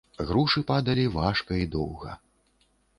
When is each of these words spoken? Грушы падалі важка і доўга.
Грушы 0.29 0.63
падалі 0.71 1.05
важка 1.19 1.61
і 1.67 1.71
доўга. 1.79 2.19